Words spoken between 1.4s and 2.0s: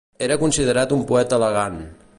elegant.